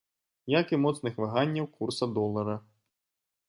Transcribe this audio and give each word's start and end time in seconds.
Як 0.59 0.73
і 0.75 0.79
моцных 0.85 1.21
ваганняў 1.25 1.69
курса 1.77 2.05
долара. 2.17 2.55